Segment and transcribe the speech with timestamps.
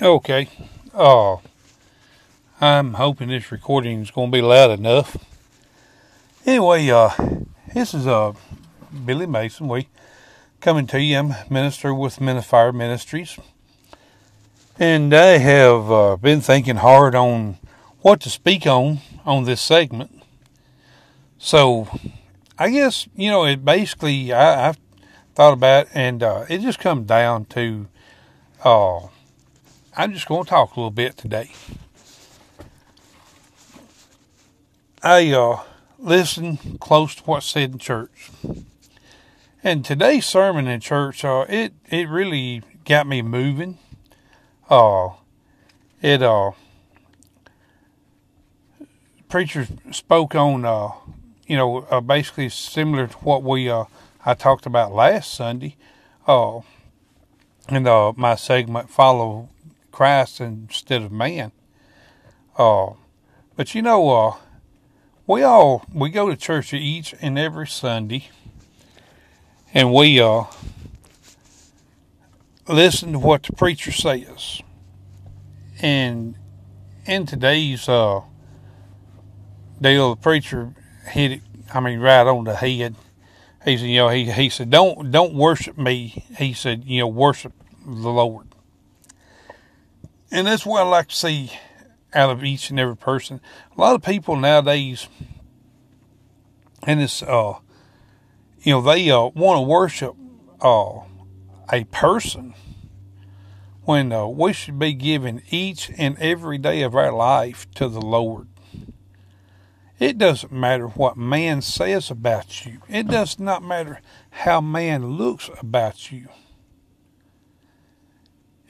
[0.00, 0.48] Okay.
[0.94, 1.40] Oh,
[2.60, 5.16] I'm hoping this recording is going to be loud enough.
[6.46, 7.10] Anyway, uh,
[7.74, 8.34] this is uh,
[9.04, 9.66] Billy Mason.
[9.66, 9.88] We
[10.60, 11.18] coming to you.
[11.18, 13.40] I'm minister with Men of Fire Ministries,
[14.78, 17.58] and I have uh, been thinking hard on
[18.00, 20.22] what to speak on on this segment.
[21.38, 21.88] So,
[22.56, 23.64] I guess you know it.
[23.64, 24.78] Basically, I, I've
[25.34, 27.88] thought about, and uh, it just comes down to.
[28.62, 29.00] Uh,
[30.00, 31.50] I'm just going to talk a little bit today.
[35.02, 35.64] I uh,
[36.78, 38.30] close to what's said in church.
[39.64, 43.78] And today's sermon in church, uh, it, it really got me moving.
[44.70, 45.08] Uh,
[46.00, 46.52] it, uh,
[49.28, 50.90] preacher spoke on, uh,
[51.48, 53.86] you know, uh, basically similar to what we, uh,
[54.24, 55.74] I talked about last Sunday,
[56.28, 56.60] uh,
[57.68, 59.48] in uh, my segment, Follow
[59.98, 61.50] Christ instead of man.
[62.56, 62.90] Uh,
[63.56, 64.36] but you know, uh,
[65.26, 68.28] we all we go to church each and every Sunday,
[69.74, 70.44] and we uh,
[72.68, 74.62] listen to what the preacher says.
[75.82, 76.36] And
[77.04, 78.20] in today's uh,
[79.80, 80.76] deal, the preacher
[81.10, 81.40] hit it.
[81.74, 82.94] I mean, right on the head.
[83.64, 86.24] He said, you know, he he said, don't don't worship me.
[86.38, 87.52] He said, you know, worship
[87.84, 88.47] the Lord.
[90.30, 91.52] And that's what I like to see
[92.14, 93.40] out of each and every person.
[93.76, 95.08] A lot of people nowadays,
[96.82, 97.54] and it's, uh,
[98.60, 100.14] you know, they uh, want to worship
[100.60, 101.00] uh,
[101.72, 102.54] a person
[103.82, 108.00] when uh, we should be giving each and every day of our life to the
[108.00, 108.48] Lord.
[109.98, 112.82] It doesn't matter what man says about you.
[112.88, 116.28] It does not matter how man looks about you.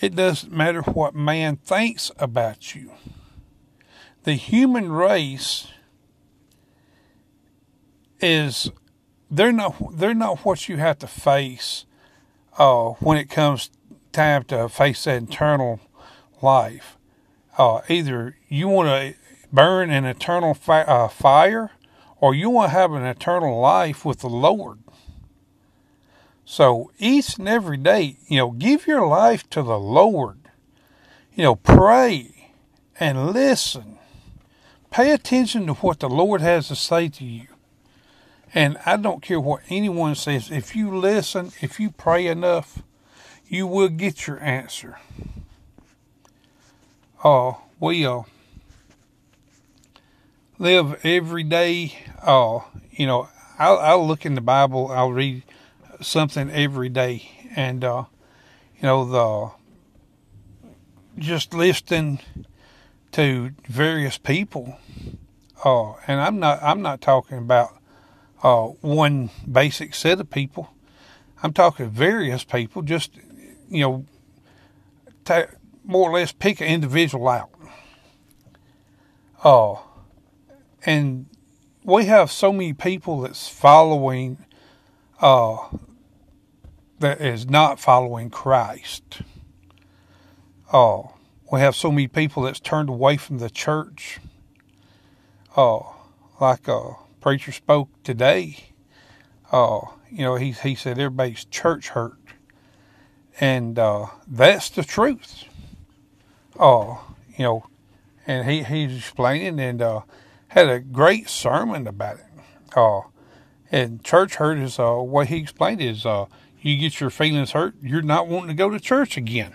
[0.00, 2.92] It doesn't matter what man thinks about you.
[4.24, 5.68] The human race
[8.20, 8.70] is
[9.30, 11.86] they're not they're not what you have to face
[12.58, 13.70] uh, when it comes
[14.12, 15.80] time to face that eternal
[16.42, 16.96] life.
[17.56, 19.14] Uh, either you want to
[19.52, 21.70] burn an eternal fi- uh, fire,
[22.20, 24.78] or you want to have an eternal life with the Lord.
[26.48, 30.38] So each and every day, you know, give your life to the Lord.
[31.34, 32.52] You know, pray
[33.00, 33.98] and listen.
[34.92, 37.48] Pay attention to what the Lord has to say to you.
[38.54, 40.52] And I don't care what anyone says.
[40.52, 42.80] If you listen, if you pray enough,
[43.48, 45.00] you will get your answer.
[47.24, 48.22] Oh, we uh,
[50.60, 51.98] live every day.
[52.24, 53.28] Oh, you know,
[53.58, 54.92] I'll, I'll look in the Bible.
[54.92, 55.42] I'll read
[56.00, 58.04] something every day, and uh,
[58.76, 59.50] you know the
[61.20, 62.20] just listening
[63.12, 64.78] to various people.
[65.64, 67.76] Uh, and I'm not I'm not talking about
[68.42, 70.70] uh, one basic set of people.
[71.42, 72.82] I'm talking various people.
[72.82, 73.12] Just
[73.68, 74.06] you know,
[75.24, 75.46] ta-
[75.84, 77.50] more or less pick an individual out.
[79.42, 79.76] Uh,
[80.84, 81.26] and
[81.84, 84.44] we have so many people that's following
[85.20, 85.56] uh,
[86.98, 89.20] that is not following Christ.
[90.72, 91.12] Oh,
[91.50, 94.18] we have so many people that's turned away from the church.
[95.56, 95.94] Oh,
[96.40, 98.72] like a preacher spoke today.
[99.52, 102.18] Oh, you know, he he said everybody's church hurt,
[103.40, 105.44] and uh, that's the truth.
[106.58, 107.66] Oh, you know,
[108.26, 110.00] and he he's explaining and uh,
[110.48, 112.24] had a great sermon about it.
[112.74, 113.06] Oh,
[113.70, 116.26] and church hurt is uh, what he explained is uh,
[116.60, 119.52] you get your feelings hurt, you're not wanting to go to church again.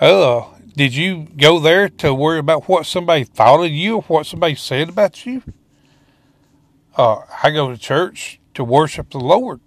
[0.00, 0.44] Uh,
[0.76, 4.54] did you go there to worry about what somebody thought of you or what somebody
[4.54, 5.42] said about you?
[6.96, 9.60] Uh, I go to church to worship the Lord.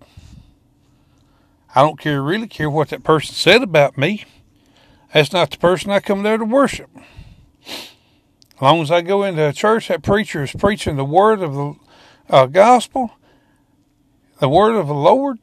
[1.73, 4.25] I don't care, really care what that person said about me.
[5.13, 6.89] That's not the person I come there to worship.
[7.67, 11.53] As long as I go into a church, that preacher is preaching the word of
[11.53, 11.75] the
[12.29, 13.11] uh, gospel,
[14.39, 15.39] the word of the Lord,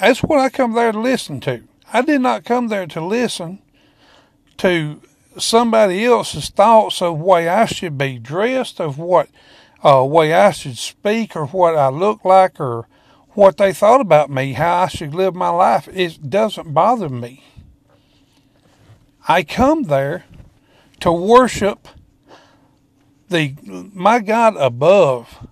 [0.00, 1.62] that's what I come there to listen to.
[1.92, 3.60] I did not come there to listen
[4.58, 5.00] to
[5.38, 9.28] somebody else's thoughts of way I should be dressed, of what
[9.84, 12.88] uh, way I should speak, or what I look like, or
[13.30, 15.88] what they thought about me, how I should live my life.
[15.88, 17.44] It doesn't bother me.
[19.26, 20.24] I come there
[21.00, 21.88] to worship
[23.28, 23.54] the
[23.92, 25.46] my God above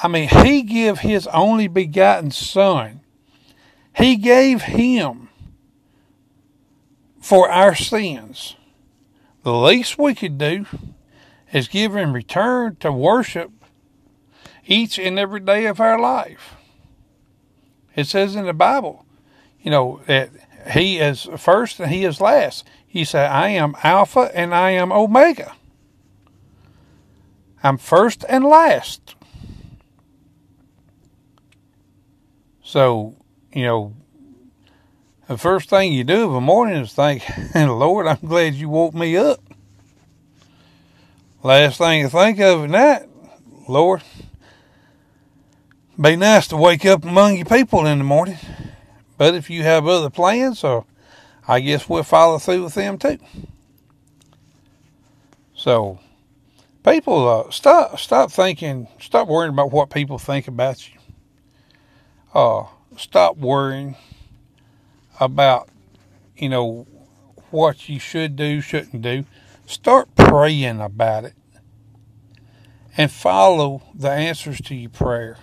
[0.00, 3.00] I mean, he gave his only begotten son.
[3.94, 5.28] He gave him
[7.20, 8.56] for our sins.
[9.42, 10.66] The least we could do
[11.52, 13.50] is give Him return to worship
[14.66, 16.54] each and every day of our life.
[17.94, 19.04] It says in the Bible,
[19.60, 20.30] you know, that
[20.72, 22.66] He is first and He is last.
[22.86, 25.54] He said, I am Alpha and I am Omega.
[27.62, 29.14] I'm first and last.
[32.72, 33.16] So,
[33.52, 33.94] you know,
[35.28, 37.22] the first thing you do of a morning is think,
[37.54, 39.40] Lord, I'm glad you woke me up.
[41.42, 43.02] Last thing you think of at night,
[43.68, 44.02] Lord,
[46.00, 48.38] be nice to wake up among your people in the morning.
[49.18, 50.86] But if you have other plans, or
[51.46, 53.18] I guess we'll follow through with them too.
[55.54, 55.98] So,
[56.82, 61.01] people, uh, stop stop thinking, stop worrying about what people think about you.
[62.34, 62.64] Uh,
[62.96, 63.96] stop worrying
[65.20, 65.68] about,
[66.36, 66.86] you know,
[67.50, 69.24] what you should do, shouldn't do.
[69.66, 71.34] Start praying about it
[72.96, 75.38] and follow the answers to your prayer.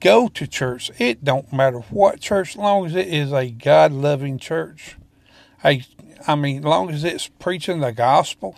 [0.00, 0.90] Go to church.
[0.98, 4.96] It don't matter what church, long as it is a God loving church.
[5.64, 5.84] I,
[6.26, 8.56] I mean, long as it's preaching the gospel.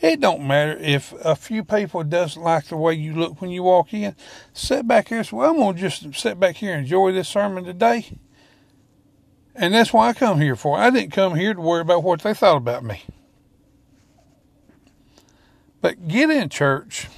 [0.00, 3.62] It don't matter if a few people doesn't like the way you look when you
[3.62, 4.14] walk in.
[4.52, 7.28] Sit back here and say, well, I'm to just sit back here and enjoy this
[7.28, 8.18] sermon today.
[9.54, 10.78] And that's why I come here for.
[10.78, 13.04] I didn't come here to worry about what they thought about me.
[15.80, 17.08] But get in church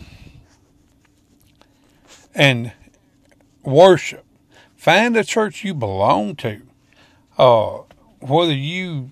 [2.32, 2.72] and
[3.64, 4.24] worship.
[4.76, 6.62] Find a church you belong to.
[7.36, 7.78] Uh,
[8.20, 9.10] whether you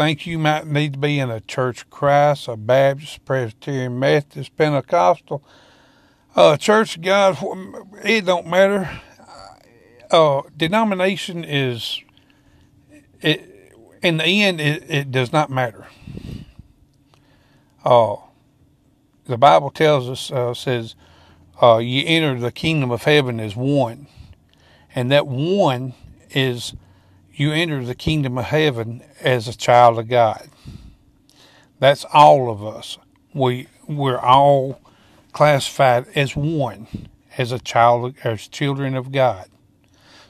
[0.00, 4.56] think you might need to be in a Church of Christ, a Baptist, Presbyterian, Methodist,
[4.56, 5.44] Pentecostal,
[6.34, 7.36] uh, Church of God,
[8.02, 8.88] it don't matter.
[10.10, 12.00] Uh, denomination is,
[13.20, 15.86] it, in the end, it, it does not matter.
[17.84, 18.16] Uh,
[19.26, 20.94] the Bible tells us, uh, says,
[21.60, 24.06] uh, you enter the kingdom of heaven as one.
[24.94, 25.92] And that one
[26.30, 26.72] is
[27.40, 30.46] you enter the kingdom of heaven as a child of God.
[31.78, 32.98] That's all of us.
[33.32, 34.78] We we're all
[35.32, 36.86] classified as one,
[37.38, 39.46] as a child, as children of God.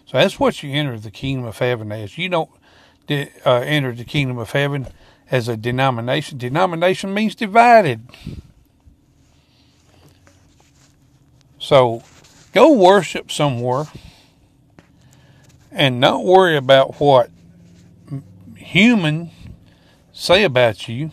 [0.06, 2.16] So that's what you enter the kingdom of heaven as.
[2.16, 2.50] You don't
[3.10, 4.86] uh, enter the kingdom of heaven
[5.32, 6.38] as a denomination.
[6.38, 8.08] Denomination means divided.
[11.58, 12.04] So
[12.52, 13.86] go worship somewhere
[15.70, 17.30] and not worry about what
[18.56, 19.30] human
[20.12, 21.10] say about you.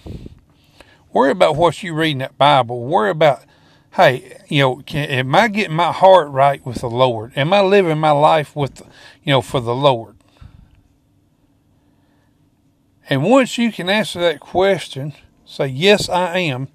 [1.14, 2.84] Worry about what you read in that Bible.
[2.84, 3.44] Worry about,
[3.92, 7.34] hey, you know, can, am I getting my heart right with the Lord?
[7.36, 8.82] Am I living my life with,
[9.24, 10.16] you know, for the Lord?
[13.10, 15.14] And once you can answer that question,
[15.46, 16.68] say, yes, I am,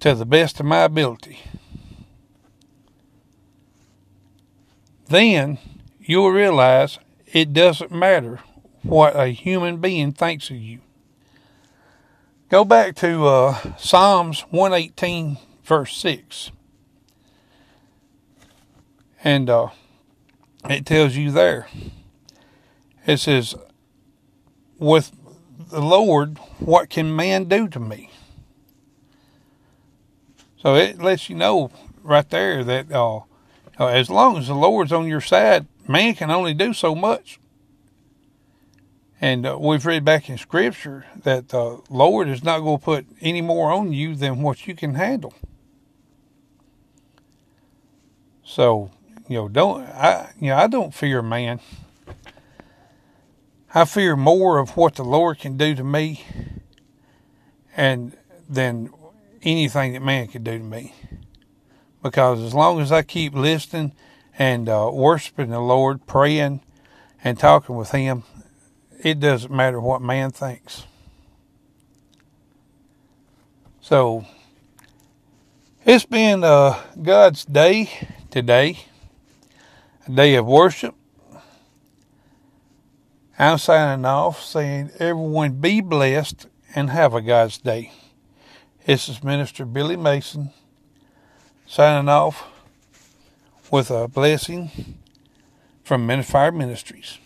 [0.00, 1.40] to the best of my ability.
[5.06, 5.58] Then
[6.08, 8.40] you'll realize it doesn't matter
[8.82, 10.80] what a human being thinks of you.
[12.48, 16.50] Go back to uh, Psalms 118, verse 6.
[19.22, 19.68] And uh,
[20.70, 21.68] it tells you there.
[23.06, 23.54] It says,
[24.78, 25.12] With
[25.70, 28.10] the Lord, what can man do to me?
[30.56, 31.70] So it lets you know
[32.02, 33.20] right there that uh,
[33.78, 37.40] as long as the Lord's on your side, man can only do so much.
[39.20, 43.06] And uh, we've read back in Scripture that the Lord is not going to put
[43.20, 45.34] any more on you than what you can handle.
[48.44, 48.90] So,
[49.28, 50.30] you know, don't I?
[50.40, 51.60] You know, I don't fear man.
[53.74, 56.24] I fear more of what the Lord can do to me,
[57.76, 58.16] and
[58.48, 58.90] than
[59.42, 60.94] anything that man can do to me.
[62.02, 63.92] Because as long as I keep listening
[64.38, 66.60] and uh, worshiping the Lord, praying
[67.24, 68.22] and talking with Him,
[69.02, 70.84] it doesn't matter what man thinks.
[73.80, 74.24] So,
[75.84, 77.90] it's been uh, God's day
[78.30, 78.78] today,
[80.06, 80.94] a day of worship.
[83.38, 87.92] I'm signing off saying, everyone be blessed and have a God's day.
[88.84, 90.50] This is Minister Billy Mason
[91.66, 92.44] signing off
[93.70, 94.70] with a blessing
[95.84, 97.18] from Fire Ministries.